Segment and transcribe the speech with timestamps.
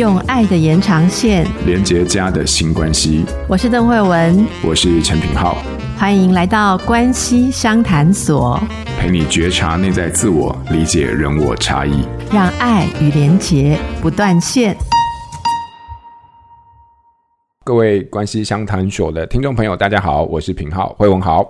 [0.00, 3.22] 用爱的延长线连接家的新关系。
[3.46, 5.58] 我是邓慧文，我是陈品浩，
[5.98, 8.58] 欢迎来到关系商谈所，
[8.98, 12.02] 陪你觉察内在自我，理解人我差异，
[12.32, 14.74] 让爱与连结不断线。
[17.66, 21.44] 各位关系相谈所的听众朋友，大家好，我是品浩，慧文好，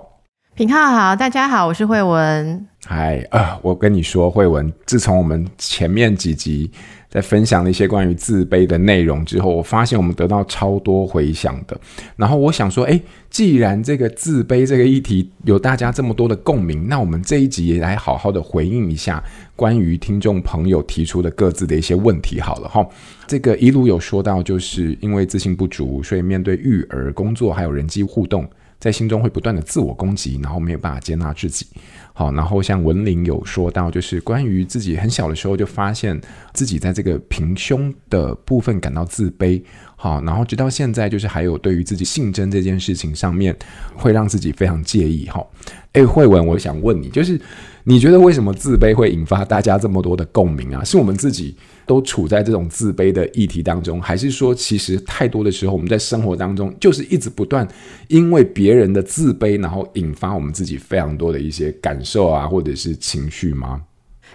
[0.55, 2.67] 品浩好，大家好，我是慧文。
[2.85, 6.69] 嗨，啊，我跟你说，慧文，自从我们前面几集。
[7.11, 11.77] 在分享了一些关于自卑的内容之后，我发现我们得到超多回响的。
[12.15, 19.21] 然后我想说，诶，既然这个自卑这个议题有大家这么多的共鸣，那我们这一集也来好好的回应一下
[19.57, 22.87] 关于听众朋友提出的各自的一些问题好了哈。
[23.27, 28.49] 这个一路有说到，就是因为自信不足，所以面对育儿、工作还有人际互动，
[28.81, 31.67] 在心中会不断的自我攻击，然后没有办法接纳自己。
[32.13, 36.19] 好，然后像文玲有说到，就是关于自己很小的时候就发现
[36.51, 39.61] 自己在这个平胸的部分感到自卑。
[39.95, 43.55] 好，然后直到现在，就是还有对于自己性征这件事情上面，
[43.95, 45.29] 会让自己非常介意。
[45.29, 45.45] 哈，
[45.93, 47.39] 诶，慧文，我想问你，就是
[47.83, 50.83] 你觉得为什么自卑会引发大家这么多的共鸣啊？
[50.83, 51.55] 是我们自己？
[51.87, 57.67] 都处在这种自卑的议题当中，还是说，其实太多的时候，我们在生活当中就是一直不断
[58.07, 63.81] 因为别人的自卑，然后引发我们自己非常多的一些感受啊，或者是情绪吗？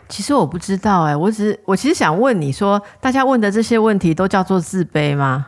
[0.07, 5.47] 其实我不知道哎、我只是我其实想问你说，大家问的这些问题都叫做自卑吗？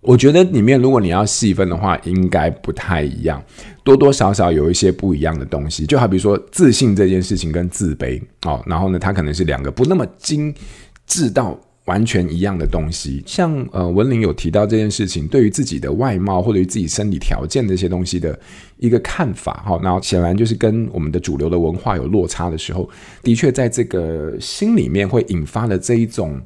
[0.00, 3.42] 我觉得里面如果你要细分的话，应该不太一样，
[3.82, 5.84] 多多少少有一些不一样的东西。
[5.86, 10.54] 就好比说自信这件事情跟自卑哦，然后呢，它可能是两个不那么精。
[11.10, 18.38] 致到完全一样的东西，像呃文林有提到这件事情，对于自己的外貌或者自己身体条件这些东西的
[18.76, 22.86] 一个看法，哈，然后显然就是跟我们的主流的文化有落差的时候，
[23.22, 26.38] 的确在这个心里面会引发的这一种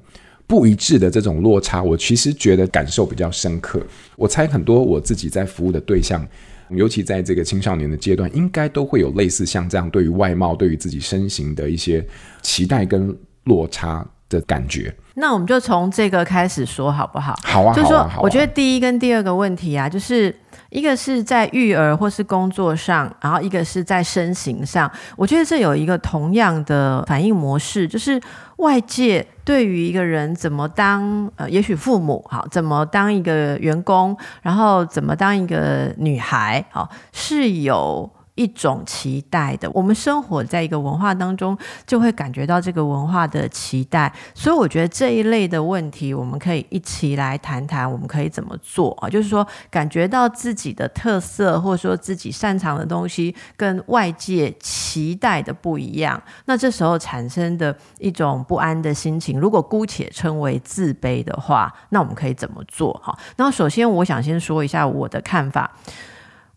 [0.47, 3.81] 不一致的这种落差，我其实觉得感受比较深刻。
[4.17, 6.27] 我猜很多我自己在服务的对象，
[6.71, 12.05] 尤其在这个青少年的阶段，应该都会有类似像这样对于外貌、对于自己身形的一些
[12.43, 17.35] 期待跟落差的感觉，那我们就从这个开始说好不好？
[17.43, 20.35] 好啊，就是说，啊，啊，我觉得第一跟第二个问题啊，就是
[20.73, 28.19] 一个是在育儿或是工作上，然后一个是在身形上，我觉得这有一个同样的反应模式，就是
[28.57, 38.11] 外界对于一个人怎么当，呃，也许父母好，怎么当一个员工，然后怎么当一个女孩，好，是有。
[38.35, 41.57] 一种期待的，我们生活在一个文化当中，
[41.87, 44.13] 就会感觉到这个文化的期待。
[44.35, 49.09] 所以，我觉得这一类的问题，我们可以一起来谈谈，我们可以怎么做啊？
[49.09, 62.93] 就是说，感觉到自己的特色，或者说自己擅长的东西，跟外界期待的不一样，那这时候产生的一种不安的心情，如果姑且称为自卑的话，那我们可以怎么做？
[63.05, 65.71] 哈，那首先，我想先说一下我的看法。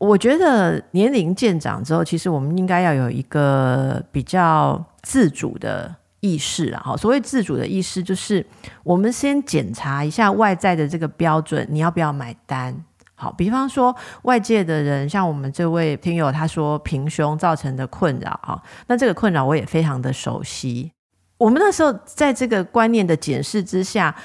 [0.05, 6.81] 我觉得年龄渐长之后，其实我们应该要有一个比较自主的意识啊。
[6.85, 8.45] 哈，所谓自主的意识，就是
[8.83, 12.75] 我们先检查一下外在的这个标准，你要不要买单？
[13.15, 20.91] 好，比方说外界的人，像我们这位听友，他说平胸造成的困扰啊，那这个困扰我也非常的熟悉。
[21.37, 24.15] 我们那时候在这个观念的检视之下。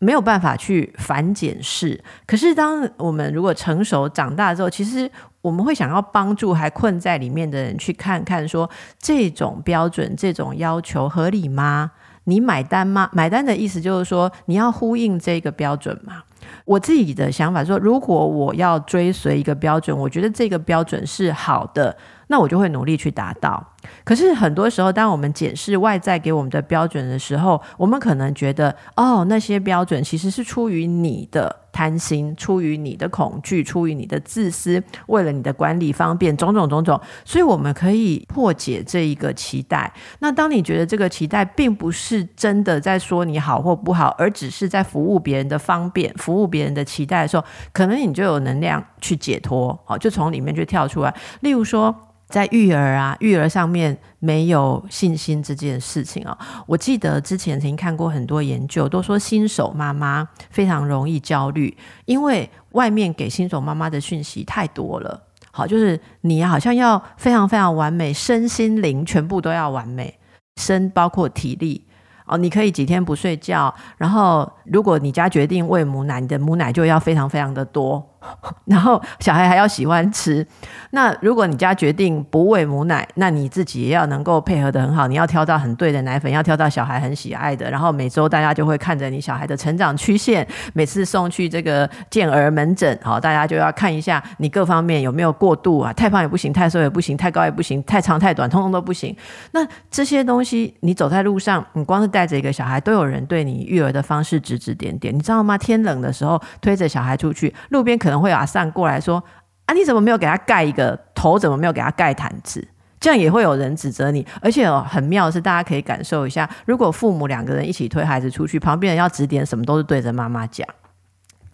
[0.00, 5.08] 没有办法去反检视，可是当我们如果成熟长大之后，其实
[5.42, 8.68] 我们会想要帮助还困在里面的人去看看，说
[8.98, 11.90] 这种标准、这种要求合理吗？
[12.24, 13.10] 你买单吗？
[13.12, 16.22] 买单的意思就是说你要呼应这个标准吗？
[16.64, 21.94] 我自己的想法说，如果我要追随一个标准，我觉得这个标准是好的。
[22.30, 23.74] 那我就会努力去达到。
[24.04, 37.00] 可是很多时候，当我们检视外在给我们的标准的时候，我们可能觉得，哦，那些标准其实是出于你的贪心，出于你的恐惧，出于你的自私，为了你的管理方便，种种种种。
[37.24, 39.92] 所以我们可以破解这一个期待。
[40.20, 51.12] 那当你觉得这个期待并不是真的在说你好或不好，而只是在服务别人的方便，服务别人的期待的时候，可能你就有能量去解脱，好，就从里面就跳出来。
[51.40, 51.96] 例如说。
[52.30, 65.20] 在育儿啊，育儿上面没有信心这件事情啊，我记得之前曾经看过很多研究，都说新手妈妈非常容易焦虑，因为外面给新手妈妈的讯息太多了。
[65.50, 70.16] 好，就是你好像要非常非常完美，身心灵全部都要完美，
[70.56, 71.84] 身包括体力
[72.26, 78.09] 哦，你可以几天不睡觉，然后如果你家决定喂母奶，你的母奶就要非常非常的多。
[78.66, 80.46] 然后小孩还要喜欢吃。
[80.90, 85.06] 那如果你家决定不喂母奶，那你自己也要能够配合得很好。
[85.06, 87.70] 你要挑到很对的奶粉，要挑到小孩很喜爱的。
[87.70, 99.16] 然后每周大家就会看着你小孩的成长曲线，每次送去这个健儿门诊，好，大家就要看一下你各方面有没有过度啊，太胖也不行，太瘦也不行，太高也不行，太长太短，通通都不行。
[99.52, 105.56] 那这些东西，你走在路上，你光是带着一个小孩，都有人对你育儿的方式指指点点，你知道吗？
[105.56, 109.22] 天冷的时候，推着小孩出去，路边可能会有阿桑过来说。
[109.66, 109.72] 啊！
[109.72, 111.38] 你怎么没有给他盖一个头？
[111.38, 112.66] 怎么没有给他盖毯子？
[112.98, 114.26] 这样也会有人指责你。
[114.42, 120.66] 而且哦，很妙的是，大家可以感受一下，如果父母两个人一起推孩子出去，旁边人要指点什么，都是对着妈妈讲。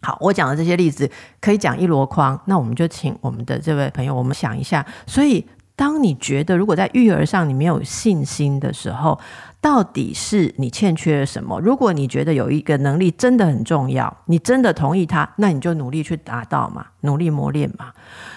[0.00, 1.11] 好，我讲的这些例子
[1.43, 2.41] 可以讲一箩筐。
[2.47, 4.87] 那我们就请我们的这位朋友，我们想一下。
[5.06, 9.20] 所以，当你觉得如果在育儿上你没有信心的时候，
[9.67, 11.59] 到底是你欠缺了什么？
[11.59, 17.87] 如果你觉得有一个能力真的很重要，你真的同意他，那你就努力去达到嘛，努力磨练嘛。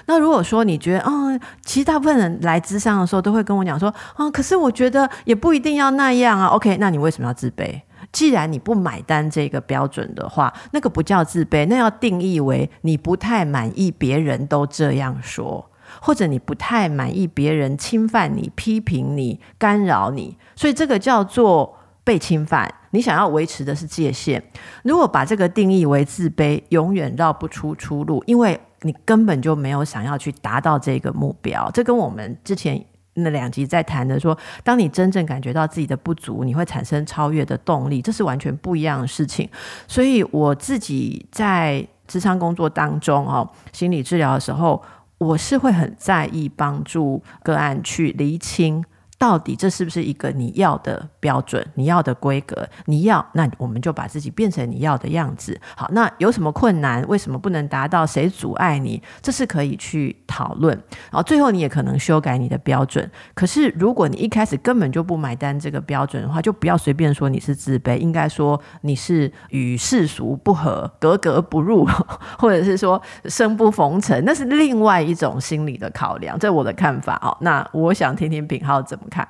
[0.08, 6.48] 那如果说你觉得，嗯，其实大部分人来咨商的时候都会跟我讲说，嗯，可是我觉得也不一定要那样啊。
[6.48, 7.80] OK，那你为什么要自卑？
[8.12, 15.69] 既然你不买单这个标准的话，那个不叫自卑，那要定义为你不太满意别人都这样说。
[16.01, 22.74] 或者你不太满意别人侵犯你、批评你、干扰你，所以这个叫做被侵犯。
[22.91, 24.44] 你想要维持的是界限。
[24.83, 31.69] 如果把这个定义为自卑，永远绕不出出路，因为你根本就没有想要去达到这个目标。
[31.71, 32.83] 这跟我们之前
[33.13, 39.47] 那两集在谈的说，当你真正感觉到自己的不足，你会产生超越的动力，这是完全不一样的事情。
[39.88, 44.81] 所以我自己在职场工作当中哦，心理治疗的时候。
[45.19, 48.83] 我是会很在意帮助个案去厘清。
[49.19, 51.63] 到底这是不是一个你要的标准？
[51.75, 52.68] 你要的规格？
[52.86, 55.60] 你要，那我们就把自己变成你要的样子。
[55.75, 57.06] 好，那有什么困难？
[57.07, 58.00] 为什么不能达到？
[58.06, 59.04] 谁阻碍你？
[59.21, 60.74] 这是可以去讨论。
[61.12, 63.12] 然后最后你也可能修改你的标准。
[63.33, 71.86] 可是如果你一开始根本就不买单这个标准的话，就不要随便说你是自卑，应该说你是与世俗不合、格格不入，
[72.39, 76.39] 或者是说生不逢辰，那是另外一种心理的考量。
[76.39, 77.19] 这我的看法。
[77.22, 79.28] 好，那我想听听品浩怎么看。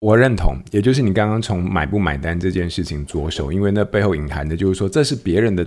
[0.00, 5.66] 我认同，也就是你刚刚从买不买单这件事情着手，因为那背后隐含的就是说，这是别人的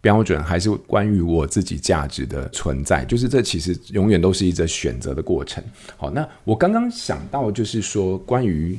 [0.00, 3.04] 标准，还是关于我自己价值的存在？
[3.04, 5.62] 就是这其实永远都是一个选择的过程。
[5.98, 8.78] 好，那我刚刚想到就是说，关于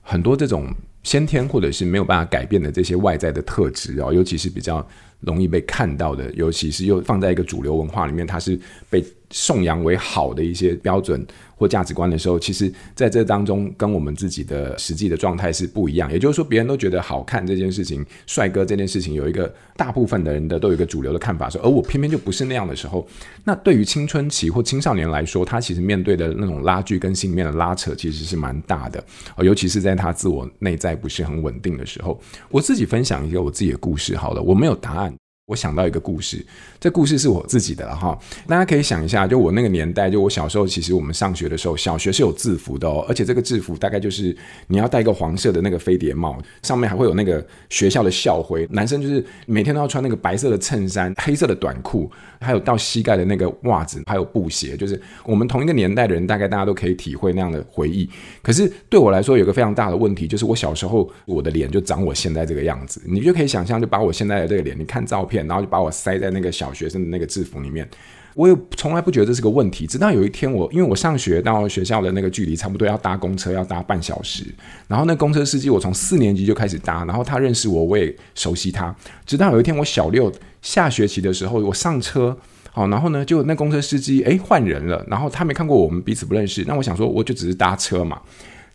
[0.00, 4.86] 很多这种先天或者是没有办法改变的这些外在的特质啊，尤其是比较
[5.20, 8.58] 容易被看到的，尤其是又放在一个主流文化里面，它是
[8.88, 11.26] 被颂扬为好的一些标准。
[11.54, 16.12] 或价值观的时候，其实在这当中跟我们自己的实际的状态是不一样。
[16.12, 23.06] 也就是说，别人都觉得好看这件事情，帅哥这件事情，有一个大部分的人的都有一个主流的看法，说，而我偏偏就不是那样的时候，
[23.44, 29.04] 那对于青春期或青少年来说，他其实面对的那种拉锯跟心里面的拉扯，其实是蛮大的。
[29.38, 32.20] 尤其是在他自我内在不是很稳定的时候，
[32.50, 35.14] 我自己分享一个我自己的故事好了，我没有答案。
[35.52, 36.44] 我想到一个故事，
[36.80, 38.18] 这故事是我自己的了哈。
[38.48, 44.34] 大家可以想一下，就我那个年代，就我小时候，其实我们上学的时候，小学是有制服的哦，而且这个制服大概就是
[44.68, 48.66] 你要戴一个黄色的那个飞碟帽，上面还会有那个学校的校徽。
[48.70, 52.10] 男生就是每天都要穿那个白色的衬衫、黑色的短裤，
[52.42, 54.76] 还有到膝盖的那个袜子，还有布鞋。
[54.76, 58.08] 就是我们同一个年代的人，大概大家都可以体会那样的回忆。
[58.42, 65.46] 可是对我来说，有个非常大的问题，就是我小时候我的脸就长我现在这个样子，你就可以想象，就把我现在的这个脸，你看照片。
[65.46, 67.86] 然后就把我塞在那个小学生的那个制服里面，
[68.34, 69.86] 我也从来不觉得这是个问题。
[69.86, 74.44] 直到有一天我，因为我上学到学校的那个距离差不多要搭公车要搭半小时，
[74.88, 78.94] 然后那公车司机我从四年级就开始搭，然后他认识我，我也熟悉他。
[79.26, 82.36] 直到有一天我小六下学期的时候，我上车，
[82.70, 88.20] 好，然后呢，就那公车司机诶换人了，然后他没看过我们彼此不认识，那我想说我就只是搭车嘛。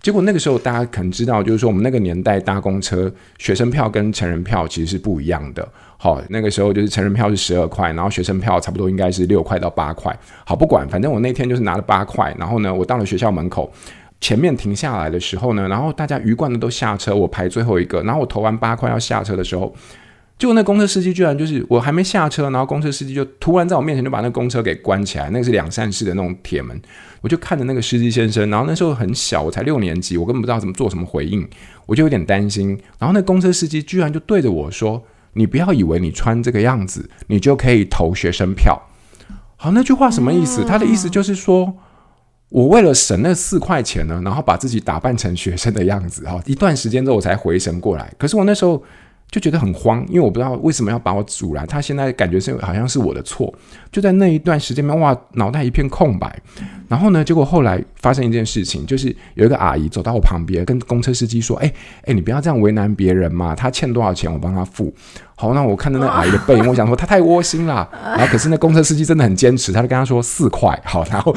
[0.01, 5.67] 结果那个时候，大家可能知道，就是说我们那个年代搭公车，学生票跟成人票其实是不一样的。
[5.97, 10.17] 好，那个时候就是成人票是十二块，然后学生票差不多应该是六块到八块。
[10.45, 12.33] 好，不管，反正我那天就是拿了八块。
[12.37, 13.71] 然后呢，我到了学校门口，
[14.21, 18.01] 前面停下来的时候呢，然后大家鱼贯的都下车，我排最后一个。
[18.03, 19.73] 然后我投完八块要下车的时候。
[20.37, 26.79] 结果那公车司机居然就是我还没下车，然后公车司机就突然在我面前就把那公车给关起来，那个是两扇式的那种铁门，
[27.21, 31.47] 我就看着那个司机先生，然后那时候很小，我才六年级，我根本不知道怎么做什么回应，
[31.87, 32.79] 我就有点担心。
[32.99, 35.03] 然后那公车司机居然就对着我说
[35.33, 38.79] ：“你不要以为你穿这个样子，你就可以投学生票。”
[39.57, 40.63] 好，那句话什么意思？
[40.63, 41.73] 他的意思就是说
[42.49, 46.27] 我为了省那四块钱呢，然后把自己打扮成学生的样子。
[46.27, 48.83] 哈，一段时间之后我才回神过来，可是我那时候。
[49.29, 51.67] 就觉得很慌，因为我不知道为什么要把我阻拦。
[51.67, 53.53] 他现在感觉是好像是我的错，
[53.91, 56.41] 就在那一段时间面，哇，脑袋一片空白。
[56.87, 61.71] 然后呢，结果后来发生一件事情，就是有一个阿姨走到我旁边，跟公车司机说：“哎
[62.05, 64.93] 哎，你不要这样为难别人嘛，他欠多少钱我帮他付。”
[65.35, 67.87] 好，那我看到那阿姨的背影，我想说她太窝心了。
[67.91, 70.81] 然后可是那公车司机真的很坚持，他就跟他说四块。
[70.85, 71.35] 好，然后。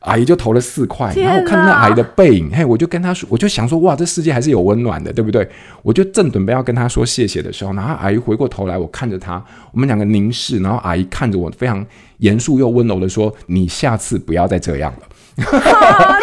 [0.00, 5.46] 阿姨就投了四块，然后我看那阿姨的背影，嘿，我就跟她说，我就想说，哇，这世界还是有温暖的，对不对？
[5.82, 11.84] 我就正准备要跟她说谢谢的时候，然后阿姨回过头来，我看着她，我们两个凝视，然后阿姨看着我，非常
[12.18, 15.06] 严肃又温柔的说：“你下次不要再这样了。”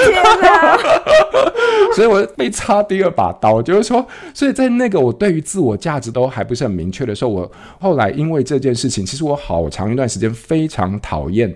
[0.06, 0.78] 天哪！
[1.96, 11.56] 所以我被插第二把刀，就是说，所以在那个我对于自我价值都还不是很明确的时候，我后来因为这件事情，其实我好长一段时间非常讨厌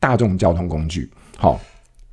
[0.00, 1.10] 大众交通工具。
[1.40, 1.60] 好，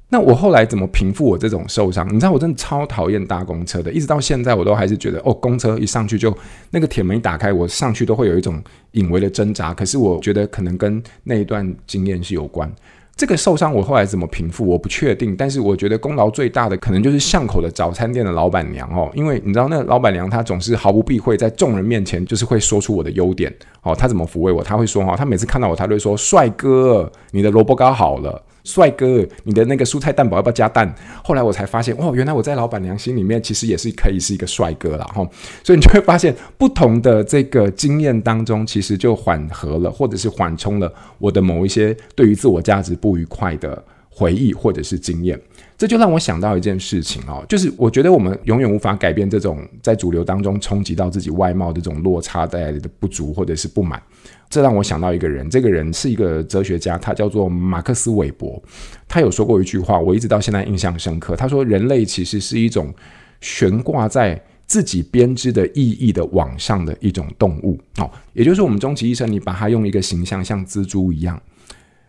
[0.10, 2.08] 那我后来怎么平复我这种受伤？
[2.14, 6.32] 你知道我真的超讨厌搭公车的，一直到现在我都还是觉得，哦，公车一上去就
[6.70, 9.74] 那个铁门一打开，我上去都会有一种隐微的挣扎。
[9.74, 12.72] 可是我觉得可能跟那一段经验是有关。
[13.18, 14.64] 这个受伤我后来怎么平复？
[14.68, 15.36] 我不确定。
[15.36, 23.52] 但是我觉得功劳最大的可能就是巷口的早餐店的老板娘哦，因为你知道那个老板娘她总是毫不避讳，在众人面前就是会说出我的优点
[23.82, 23.96] 哦。
[23.96, 24.62] 她怎么抚慰我？
[24.62, 30.94] 她会说哈，她每次看到我，她都会说：“帅哥，你的萝卜糕好了。”帅哥，你的那个蔬菜蛋堡要不要加蛋？
[31.24, 35.06] 后来我才发现，哦，原来我在老板娘心里面其实也是可以是一个帅哥啦。
[35.14, 35.26] 哈。
[35.64, 45.40] 所以你就会发现，不同的这个经验当中，其实就缓和了，或者是缓冲了我的某一些对于自我价值不愉快的回忆或者是经验。
[45.78, 54.02] 这就让我想到一件事情哦，就是我觉得我们永远无法改变这种在主流当中冲击到自己外貌的这种落差带来的不足或者是不满。
[54.50, 58.62] 这让我想到一个人，这个人是一个哲学家，他叫做马克思韦伯。
[59.08, 61.36] 他有说过一句话，我一直到现在印象深刻。
[61.36, 62.94] 他说：“人类其实是一种
[63.42, 71.42] 悬挂在自己编织的意义的网上的一种动物。”哦，也就是我们终其一生，你把它用一个形象，像蜘蛛一样。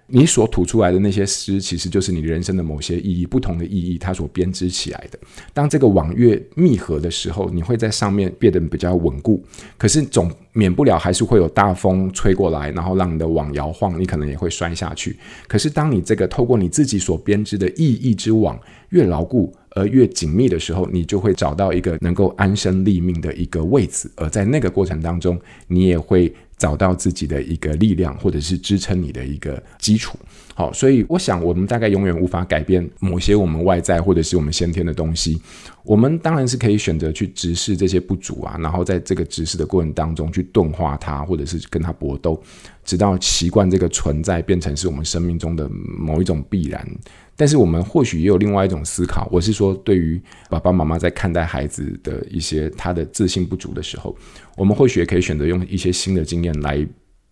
[0.09, 5.19] 你所吐出来的那些丝，其实就是你人生的某些意义，不同的意义，它所编织起来的。
[5.53, 9.43] 当这个网越密合的时候，你会在上面变得比较稳固。
[9.77, 15.17] 可是总免不了还是会有大风吹过来，然后让你的网摇晃，你可能也会摔下去。
[15.49, 18.57] 可是当你这个透过你自己所编织的意义之网
[18.91, 24.09] 越牢固而越紧密的时候，你就会找到一个能够安身立命的一个位置。
[24.15, 25.37] 而在那个过程当中，
[25.67, 26.33] 你也会。
[26.57, 30.19] 找到自己的一个力量，或者是支撑你的一个基础。
[30.59, 35.39] 好，所以我想，我们大概永远无法改变某些我们外在或者是我们先天的东西。
[35.85, 42.43] 我们当然是可以选择去直视这些不足啊，然后在这个直视的过程当中去钝化它，或者是跟它搏斗，
[42.87, 46.89] 直到习惯这个存在变成是我们生命中的某一种必然。
[47.37, 54.17] 但是我们或许也有另外一种思考，我是说，对于爸爸妈妈在看待孩子的一些他的自信不足的时候，
[54.57, 56.79] 我们或许也可以选择用一些新的经验来，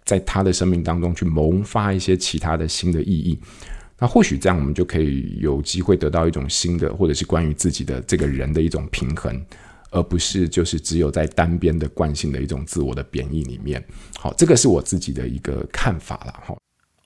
[0.04, 3.38] 在他的生命当中去萌发一些其他的新的意义。
[3.99, 9.40] 那或许这样，我们就可以有机会得到一种新的，或者是关于自己的这个人的一种平衡，
[9.90, 13.82] 而不是就是只有在单边的惯性的一种自我的贬义里面。
[14.18, 16.56] 好，这个是我自己的一个看法了哈。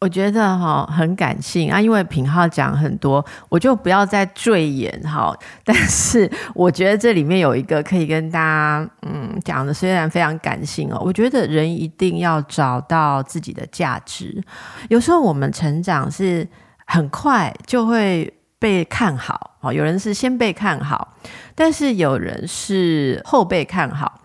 [0.00, 5.36] 我觉得哈很感性啊，因为品浩讲很多，我就不要再赘言哈。
[5.64, 14.40] 但是我觉得这里面有一个可以跟大家嗯讲的，虽然非常感性哦，我觉得人一定要找到自己的价值。
[14.88, 16.46] 有时候我们成长是
[16.86, 21.16] 很快就会被看好哦，有人是先被看好，
[21.56, 24.20] 但是有人是后被看好。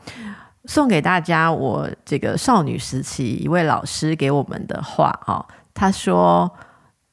[0.66, 5.44] 送给大家我这个少女时期一位老师给我们的话哦。
[5.74, 6.52] 他说：“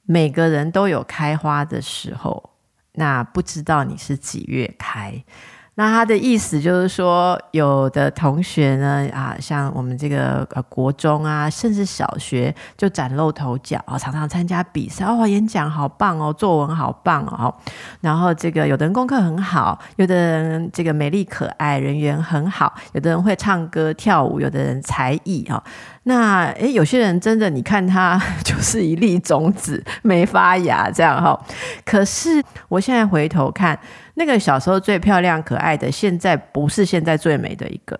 [0.07, 2.51] 每个人都有开花的时候，
[2.93, 5.25] 那不知道你是几月开。”
[5.77, 17.55] 那他的意思就是说，有的同学呢，啊，像我们这个呃国中啊，甚至小学就崭露头角啊，常常参加比赛哦，演讲好棒哦，作文好棒哦，
[18.03, 25.63] 然后这个有的人功课很好，有的人这个美丽可爱，人缘很好，有的人会唱歌跳舞，有的人才艺啊。
[26.05, 31.39] 那诶，有些人真的，你看他 就是一粒种子没发芽这样哈。
[31.85, 33.79] 可是我现在回头看。
[34.15, 37.99] 那个小时候最漂亮可爱的，现在不是现在最美的一个。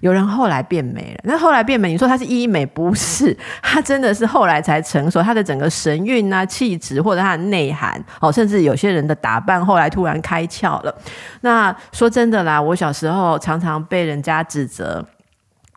[0.00, 2.66] 有人后来变美了，那后来变美，你说她是医美？
[2.66, 5.22] 不是， 她真的是后来才成熟。
[5.22, 10.94] 她的整个神韵啊、气质，或者她的内涵，哦，甚至有些人的打扮，后来突然开窍了。
[11.40, 15.02] 那说真的啦，我小时候常常被人家指责。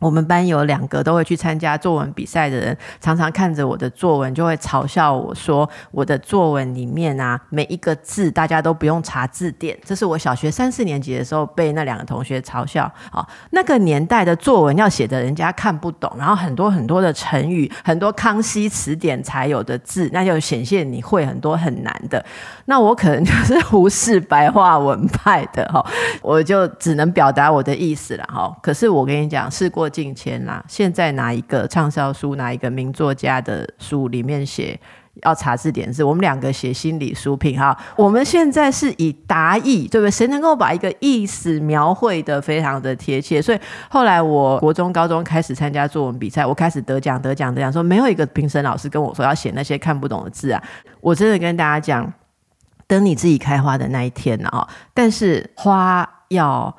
[0.01, 12.91] 我们班有两个都会去参加作文比赛的人，常常看着我的作文，就会嘲笑我说：“我的作文里面啊，每一个字大家都不用查字典。”这是我小学三四年级的时候被那两个同学嘲笑。
[13.09, 22.23] 啊，那个年代的作文要写的人家看不懂，然后很多很多的成语，很多康熙词典才有的字，那就显现你会很多很难的。
[22.65, 25.85] 那我可能就是胡适白话文派的哈，
[26.21, 28.53] 我就只能表达我的意思了哈。
[28.61, 30.63] 可是我跟你讲，事过过境迁啦。
[30.67, 34.79] 现在哪一个畅销书，哪一个名作家的书里面写
[35.21, 36.03] 要查字典字？
[36.03, 37.77] 我们两个写心理书评哈。
[37.95, 40.09] 我们现在是以达意，对不对？
[40.09, 43.39] 谁能够把一个意思描绘得非常的贴切？
[43.39, 50.63] 所以后来我国中、高中开始参加作文比赛，我开始得奖、得奖、得奖，说没有一个评审老师跟我说要写那些看不懂的字啊。
[50.99, 52.11] 我真的跟大家讲。
[52.87, 56.77] 等你自己开花的那一天啊，但是花要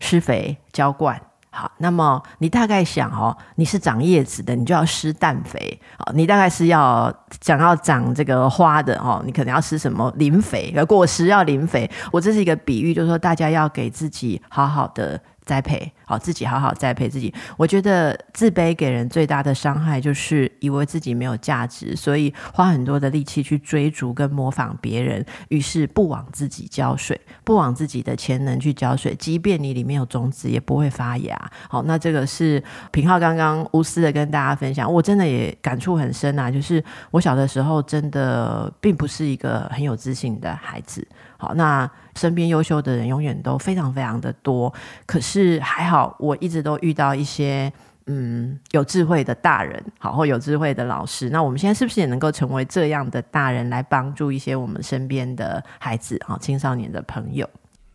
[0.00, 1.20] 施肥浇灌，
[1.54, 11.88] 好，那么你大概想哦，你是长叶子的，你就要施氮肥，好，你大概是要想要长这个花的哦，你可能要施什么磷肥，果实要磷肥。
[12.10, 15.20] 我这是一个比喻，就是说大家要给自己好好的。
[15.44, 17.32] 栽培好自己，好好栽培自己。
[17.56, 29.14] 我觉得自卑给人最大的伤害就是以为自己没有价值，所以花很多的力气去追逐跟模仿别人，于是不往自己浇水，不往自己的潜能去浇水。
[29.14, 31.50] 即便你里面有种子，也不会发芽。
[31.68, 36.50] 好，那这个是品浩刚刚无私的跟大家分享，我真的也感触很深啊。
[36.50, 41.06] 就是我小的时候真的并不是一个很有自信的孩子。
[41.44, 41.90] 好，那。
[42.16, 44.72] 身边优秀的人永远都非常非常的多，
[45.04, 47.72] 可是还好，我一直都遇到一些
[48.06, 51.28] 嗯有智慧的大人，好，或有智慧的老师。
[51.30, 57.50] 那我们现在是不是也能够成为这样的大人，来帮助一些我们身边的孩子，啊，青少年的朋友？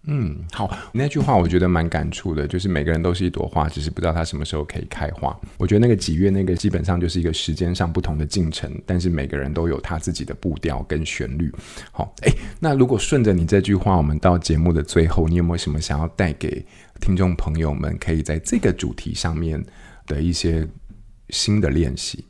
[0.07, 5.37] 嗯，好，那句话我觉得蛮感触的，就是每个人都是一朵花，只是不知道它什么时候可以开花。
[5.57, 11.53] 我觉得那个几月，那个基本上就是一个时间上不同的进程，但是每个人都有他自己的步调跟旋律。
[11.91, 16.65] 好，诶，那如果顺着你这句话，我们到节目的最后，你有没有什么想要带给
[17.01, 19.63] 听众朋友们，可以在这个主题上面
[20.07, 20.65] 的一些
[21.29, 22.23] 新的练习？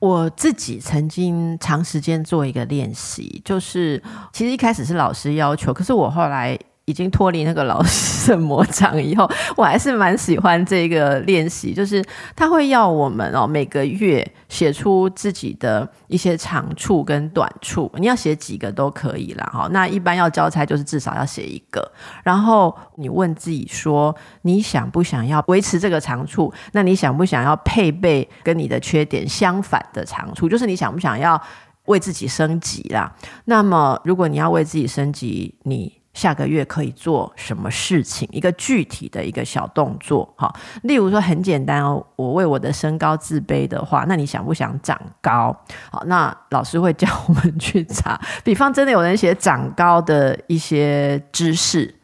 [0.00, 6.58] 我自己曾经长时间做一个练习，就是其实一开始是老师要求，可是我后来。
[6.84, 11.72] 已经脱离那个老师的魔掌以后，我还是蛮喜欢这个练习。
[11.72, 19.48] 就是他会要我们哦，每个月写出自己的一些长处跟短处，你要写几个都可以啦。
[19.52, 19.68] 哈。
[19.70, 21.88] 那一般要交差，就是至少要写一个。
[22.24, 26.52] 然后你问自己说，你想不想要维持这个长处？
[26.72, 30.48] 那你想不想要配备跟你的缺点相反的长处？
[30.48, 31.40] 就是你想不想要
[31.84, 33.14] 为自己升级啦？
[33.44, 36.01] 那么如果你要为自己升级，你。
[36.14, 38.28] 下个月可以做什么事情？
[38.32, 45.56] 一个具体的一个小动作，哈，例如说很简单哦，我为我的身高自卑的话，那你想不想长高？
[45.90, 51.94] 好，那老师会教我们去查，比方真的有人写长高的一些知识。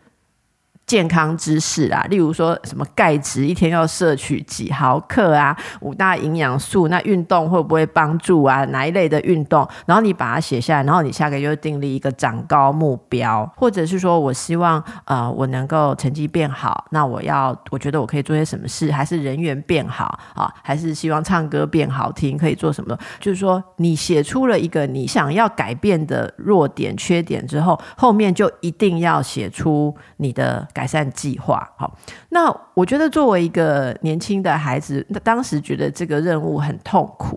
[0.89, 8.65] 健康知识啊，例如说什么钙质一天要摄取几毫克啊，五大营养素，那运动会不会帮助啊？
[8.65, 9.69] 哪一类的运动？
[9.85, 18.91] 然后你把它写下来，然后你下个月就订立一个长高目标，或者是说我希望呃我能够成绩变好，那我要我觉得我可以做些什么事？
[18.91, 20.51] 还是人缘变好啊？
[20.63, 22.39] 还是希望唱歌变好听？
[22.39, 22.99] 可以做什么？
[23.21, 30.67] 就是说你写出了一个你想要改变的弱点、缺点之后，后面就一定要写出你的。
[30.79, 31.93] 改善计划，好。
[32.29, 37.37] 那我觉得作为一个年轻的孩子，那当时觉得这个任务很痛苦。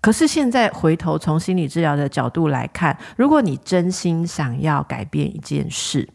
[0.00, 6.08] 可是现在回头从心理治疗的角度来看，如果你真心想要改变一件事，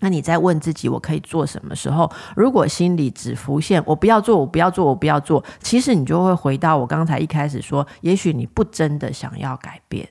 [0.00, 10.08] 那你在问自己我可以做什么时候，如果心里只浮现我不要做，我不要做，我不要做，其实你就会回到我刚才一开始说，也许你不真的想要改变。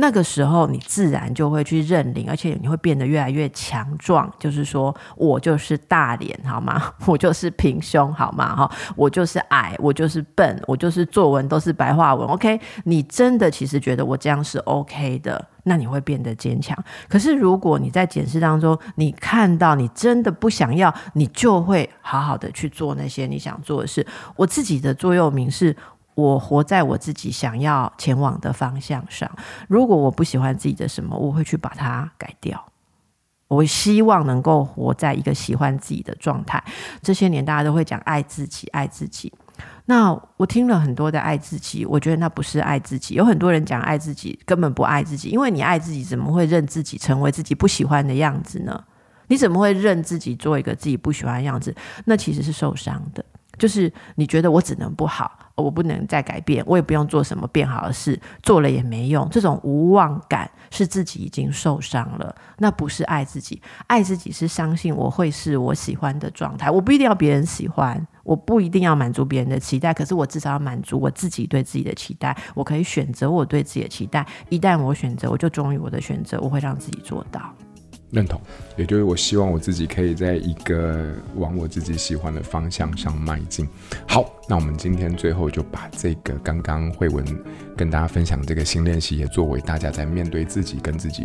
[0.00, 4.32] 那个时候，你自然就会去认领，而且你会变得越来越强壮。
[4.38, 6.80] 就是说我就是大脸，好吗？
[7.04, 8.54] 我就是平胸，好吗？
[8.54, 12.28] 哈，我就是矮，我就是笨，我就是作文都是白话文。
[12.28, 16.78] OK，你真的其实觉得我这样是 OK 的，那你会变得坚强。
[17.08, 24.06] 可是如果你在检视当中，你看到你真的不想要，你就会好好的去做那些你想做的事。
[24.36, 25.74] 我自己的座右铭是。
[26.18, 29.30] 我活在我自己想要前往的方向上。
[29.68, 32.72] 如果我不喜欢自己的什么，我会去把它改掉。
[33.46, 36.60] 我希望能够活在一个喜欢自己的状态。
[37.00, 39.32] 这些年大家都会讲爱自己，爱自己。
[39.84, 43.14] 那我听了很多的爱自己，我觉得那不是爱自己。
[43.14, 45.28] 有很多人讲爱自己，根本不爱自己。
[45.28, 48.82] 因为你爱自己，怎么会认自己成为自己不喜欢的样子呢？
[49.28, 51.72] 你怎么会认自己做一个自己不喜欢的样子？
[52.06, 53.24] 那其实是受伤的。
[53.58, 59.28] 就是你觉得我只能不好，我不能再改变，我也不用做什么变好的事，做了也没用。
[59.30, 63.60] 这种无望感是自己已经受伤了，那不是爱自己。
[63.86, 72.36] 爱自己是相信我会是我喜欢的状态，我不一定要别人喜欢，我不一定要满足别人的期待，可是我至少要满足我自己对自己的期待。
[72.54, 77.52] 我可以选择我对自己的期待，一旦我选择，我就忠于我的选择，我会让自己做到。
[78.10, 78.40] 认同，
[78.76, 83.68] 也就是我希望我自己可以在一个往我自己喜欢的方向上迈进。
[84.06, 87.24] 好，那我们今天最后就把这个刚刚慧文
[87.76, 91.24] 跟大家分享这个新练习，也作为大家在面对自己跟自己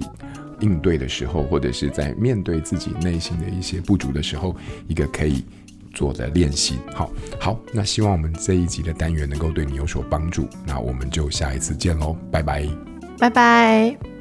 [0.60, 4.56] 应对的时候，或者是在面对自己内心的一些不足的时候，
[4.88, 5.46] 一个可以
[5.94, 6.78] 做的练习。
[6.94, 10.48] 好，好，那希望我们这一集的单元能够对你有所帮助。
[10.66, 12.68] 那我们就下一次见喽，拜拜，
[13.18, 14.13] 拜拜。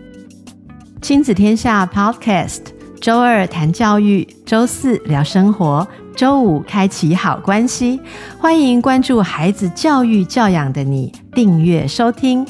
[1.02, 2.60] 亲子天下 Podcast，
[3.00, 5.84] 周二谈教育，周四聊生活，
[6.14, 8.00] 周五开启好关系。
[8.38, 12.46] 欢迎关注孩子教育教养的你，订阅收听。